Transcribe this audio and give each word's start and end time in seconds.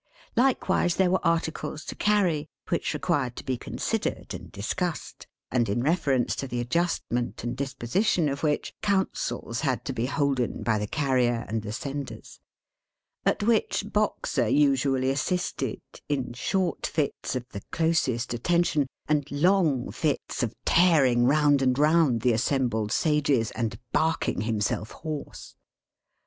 Likewise, 0.35 0.95
there 0.95 1.11
were 1.11 1.23
articles 1.23 1.85
to 1.85 1.93
carry, 1.93 2.47
which 2.69 2.95
required 2.95 3.35
to 3.35 3.43
be 3.43 3.55
considered 3.55 4.33
and 4.33 4.51
discussed, 4.51 5.27
and 5.51 5.69
in 5.69 5.83
reference 5.83 6.35
to 6.35 6.47
the 6.47 6.59
adjustment 6.59 7.43
and 7.43 7.55
disposition 7.55 8.27
of 8.27 8.41
which, 8.41 8.73
councils 8.81 9.59
had 9.61 9.85
to 9.85 9.93
be 9.93 10.07
holden 10.07 10.63
by 10.63 10.79
the 10.79 10.87
Carrier 10.87 11.45
and 11.47 11.61
the 11.61 11.71
senders: 11.71 12.39
at 13.27 13.43
which 13.43 13.85
Boxer 13.93 14.47
usually 14.47 15.11
assisted, 15.11 15.79
in 16.09 16.33
short 16.33 16.87
fits 16.87 17.35
of 17.35 17.47
the 17.49 17.61
closest 17.71 18.33
attention, 18.33 18.87
and 19.07 19.29
long 19.29 19.91
fits 19.91 20.41
of 20.41 20.55
tearing 20.65 21.25
round 21.25 21.61
and 21.61 21.77
round 21.77 22.21
the 22.21 22.33
assembled 22.33 22.91
sages 22.91 23.51
and 23.51 23.77
barking 23.93 24.41
himself 24.41 24.89
hoarse. 24.89 25.53